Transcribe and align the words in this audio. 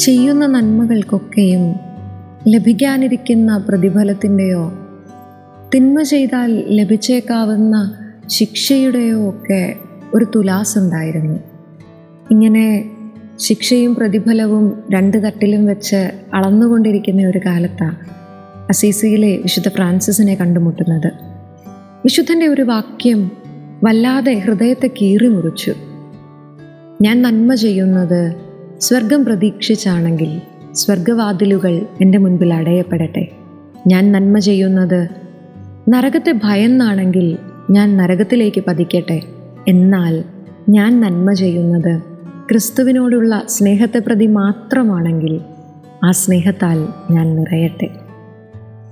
ചെയ്യുന്ന 0.00 0.46
നന്മകൾക്കൊക്കെയും 0.46 1.74
ലഭിക്കാനിരിക്കുന്ന 2.48 3.56
പ്രതിഫലത്തിന്റെയോ 3.56 4.72
തിന്മ 5.74 6.02
ചെയ്താൽ 6.02 6.64
ലഭിച്ചേക്കാവുന്ന 6.66 7.96
ശിക്ഷയുടെയോ 8.26 9.28
ഒക്കെ 9.28 9.76
ഒരു 10.14 10.26
തുലാസുണ്ടായിരുന്നു. 10.34 11.38
ഇങ്ങനെ 12.30 12.90
ശിക്ഷയും 13.38 13.94
പ്രതിഫലവും 13.94 14.82
രണ്ട് 14.90 15.26
തട്ടിലും 15.26 15.66
വെച്ച് 15.66 16.10
അളന്നുകൊണ്ടിരിക്കുന്ന 16.34 17.22
ഒരു 17.22 17.40
കാലത്താണ് 17.46 17.96
അസീസിയിലെ 18.68 19.36
വിശുദ്ധ 19.36 19.68
ഫ്രാൻസിസിനെ 19.68 20.34
കണ്ടുമുട്ടുന്നത്. 20.34 21.12
വിശുദ്ധന്റെ 22.04 22.46
ഒരു 22.46 22.62
വാക്യം 22.62 23.30
വല്ലാതെ 23.84 24.32
ഹൃദയത്തെ 24.32 24.90
കീറി 25.02 25.28
മുറിച്ചു 25.28 25.74
ഞാൻ 27.02 27.22
നന്മ 27.22 27.54
ചെയ്യുന്നത് 27.54 28.49
സ്വർഗം 28.80 29.24
പ്രതീക്ഷിച്ചാണെങ്കിൽ 29.24 30.40
സ്വർഗവാതിലുകൾ 30.72 31.86
എന്റെ 32.00 32.18
മുൻപിൽ 32.18 32.54
അടയപ്പെടട്ടെ. 32.54 33.28
ഞാൻ 33.86 34.12
നന്മ 34.12 34.38
ചെയ്യുന്നത് 34.38 35.08
നരകത്തെ 35.88 36.34
ഭയന്നാണെങ്കിൽ 36.44 37.38
ഞാൻ 37.70 37.96
നരകത്തിലേക്ക് 37.96 38.64
പതിക്കട്ടെ. 38.68 39.22
എന്നാൽ 39.68 40.24
ഞാൻ 40.68 41.00
നന്മ 41.00 41.32
ചെയ്യുന്നത് 41.32 42.00
ക്രിസ്തുവിനോടുള്ള 42.50 43.42
സ്നേഹത്തെ 43.48 43.98
പ്രതി 43.98 44.26
മാത്രമാണെങ്കിൽ 44.26 45.40
ആ 46.04 46.10
സ്നേഹത്താൽ 46.10 46.88
ഞാൻ 47.10 47.36
നിറയട്ടെ. 47.36 47.88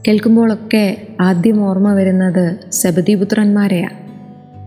കേൾക്കുമ്പോഴൊക്കെ 0.08 1.08
ആദ്യം 1.20 1.64
ഓർമ്മ 1.64 1.92
വരുന്നത് 1.92 2.70
സബദീപുത്രന്മാരെയാണ് 2.70 4.08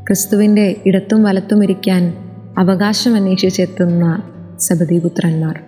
ക്രിസ്തുവിന്റെ 0.07 0.75
ഇടത്തും 0.85 1.23
വലത്തും 1.23 1.63
ഇരിക്കാൻ 1.63 2.13
അവകാശം 2.57 3.15
അന്വേഷിച്ചെത്തുന്ന 3.15 4.23
സബദീപുത്രന്മാർ 4.61 5.59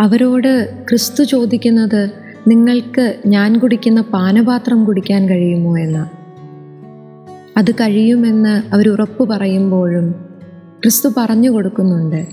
അവരോട് 0.00 0.84
ക്രിസ്തു 0.90 1.24
ചോദിക്കുന്നത് 1.24 2.10
നിങ്ങൾക്ക് 2.48 3.14
ഞാൻ 3.26 3.58
കുടിക്കുന്ന 3.58 4.00
പാനപാത്രം 4.00 4.84
കുടിക്കാൻ 4.84 5.28
കഴിയുമോ 5.28 5.78
എന്ന്? 5.78 6.24
അത് 7.58 7.74
കഴിയുമെന്ന് 7.74 8.74
അവർ 8.74 8.88
ഉറപ്പ് 8.88 9.28
പറയുമ്പോഴും 9.28 10.10
ക്രിസ്തു 10.82 11.08
പറഞ്ഞു 11.16 11.50
കൊടുക്കുന്നുണ്ട് 11.50 12.26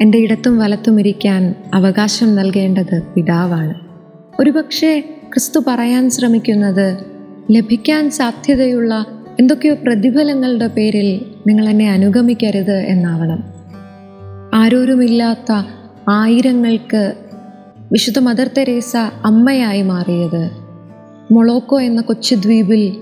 എന്റെ 0.00 0.18
ഇടത്തും 0.18 0.58
വലത്തും 0.58 1.00
ഇരിക്കാൻ 1.00 1.54
അവകാശം 1.74 2.36
നൽകേണ്ടത് 2.36 3.02
പിതാവാണ്. 3.02 3.74
ഒരുപക്ഷെ 4.40 5.00
ക്രിസ്തു 5.28 5.60
പറയാൻ 5.66 6.10
ശ്രമിക്കുന്നത് 6.10 7.04
ലഭിക്കാൻ 7.50 8.10
സാധ്യതയുള്ള 8.10 9.06
എന്തൊക്കെയോ 9.40 9.74
പ്രതിഫലങ്ങളുടെ 9.74 10.66
പേരിൽ 10.66 11.26
നിങ്ങൾ 11.46 11.68
എന്നെ 11.68 11.92
അനുഗമിക്കരുത് 11.92 12.76
എന്നാവണം. 12.76 13.59
ആരോരുമില്ലാത്ത 14.60 15.52
ആയിരങ്ങൾക്ക് 16.08 17.12
വിശുദ്ധ 17.92 18.18
മദർ 18.18 18.50
തെരേസ 18.58 18.96
അമ്മയായി 19.24 19.82
മാറിയത്. 19.82 20.50
മൊളോക്കോ 21.32 21.80
എന്ന 21.80 22.00
കൊച്ചു 22.00 22.34
ദ്വീപിൽ 22.34 22.96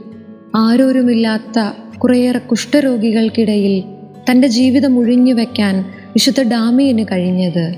ആരോരുമില്ലാത്ത 0.57 1.59
കുറേയേറെ 1.99 2.39
കുഷ്ഠരോഗികൾക്കിടയിൽ 2.39 3.85
തന്റെ 4.31 4.49
ജീവിതം 4.49 4.99
ഒഴിഞ്ഞു 4.99 5.35
വയ്ക്കാൻ 5.35 5.85
വിശുദ്ധ 6.09 6.43
ഡാമിയന് 6.43 7.05
കഴിഞ്ഞത്. 7.13 7.75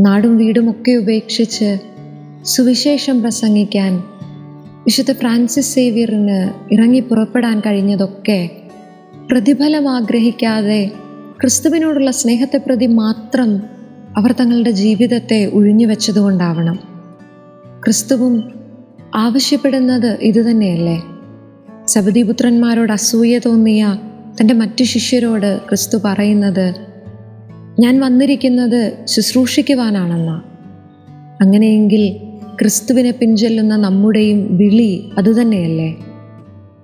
നാടും 0.00 0.38
വീടുമൊക്കെ 0.38 0.92
ഉപേക്ഷിച്ച് 0.92 1.78
സുവിശേഷം 2.44 3.22
പ്രസംഗിക്കാൻ 3.22 4.02
വിശുദ്ധ 4.84 5.12
ഫ്രാൻസിസ് 5.12 5.74
സേവ്യറിന് 5.74 6.50
ഇറങ്ങി 6.74 7.00
പുറപ്പെടാൻ 7.00 7.60
കഴിഞ്ഞതൊക്കെ 7.60 8.50
പ്രതിഫലം 9.30 9.90
ആഗ്രഹിക്കാതെ 9.90 10.90
ക്രിസ്തുവിനോടുള്ള 11.44 12.10
സ്നേഹത്തെ 12.10 12.56
പ്രതി 12.56 12.86
മാത്രം 12.86 13.62
അവർ 14.16 14.32
തങ്ങളുടെ 14.32 14.70
ജീവിതത്തെ 14.70 15.46
ഒഴിഞ്ഞു 15.46 15.86
വെച്ചതുകൊണ്ടാവണം. 15.86 16.78
ക്രിസ്തുവും 17.84 18.52
ആവശ്യപ്പെടുന്നത് 19.14 20.18
ഇതുതന്നെയല്ലേ 20.20 21.02
സബദീപുത്രന്മാരോട് 21.86 22.92
അസൂയ 22.92 23.38
തോന്നിയ 23.38 23.98
തന്റെ 24.40 24.54
മറ്റു 24.54 24.84
ശിഷ്യരോട് 24.84 25.60
ക്രിസ്തു 25.68 25.98
പറയുന്നത് 26.04 26.74
ഞാൻ 27.80 28.00
വന്നിരിക്കുന്നത് 28.00 29.06
ശുശ്രൂഷിക്കുവാനാണെന്ന. 29.06 30.42
അങ്ങനെയെങ്കിൽ 31.40 32.16
ക്രിസ്തുവിനെ 32.60 33.10
പിൻചെല്ലുന്ന 33.10 33.76
നമ്മുടെയും 33.76 34.56
വിളി 34.56 35.10
അതുതന്നെയല്ലേ 35.18 35.96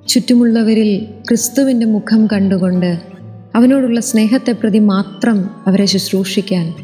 ചുറ്റുമുള്ളവരിൽ 0.08 1.06
ക്രിസ്തുവിന്റെ 1.28 1.86
മുഖം 1.86 2.26
കണ്ടുകൊണ്ട് 2.26 3.19
അവനോടുള്ള 3.54 4.00
സ്നേഹത്തെ 4.00 4.52
പ്രതി 4.52 4.78
മാത്രം 4.78 5.50
അവരെ 5.66 5.86
ശുശ്രൂഷിക്കാൻ. 5.86 6.74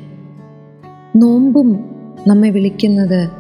നോമ്പും 1.17 1.85
നമ്മെ 2.27 2.51
വിളിക്കുന്നത് 2.51 3.31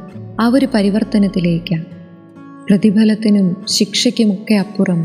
ആ 0.41 0.47
ഒരു 0.47 0.66
പരിവർത്തനത്തിലേക്കാണ്. 0.75 1.84
പ്രതിഫലത്തിനും 2.69 3.66
ശിക്ഷയ്ക്കുമൊക്കെ 3.69 4.54
അപ്പുറം 4.54 5.04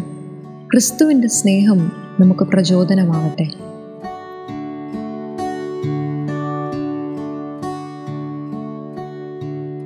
ക്രിസ്തുവിന്റെ 0.71 1.27
സ്നേഹം 1.27 1.91
നമുക്ക് 2.19 2.43
പ്രചോദനമാവട്ടെ. 2.43 3.47